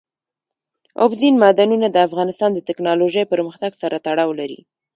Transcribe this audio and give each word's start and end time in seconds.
اوبزین 1.03 1.35
معدنونه 1.43 1.87
د 1.91 1.97
افغانستان 2.07 2.49
د 2.53 2.59
تکنالوژۍ 2.69 3.23
پرمختګ 3.33 3.71
سره 3.81 3.95
تړاو 4.05 4.31
لري. 4.39 4.59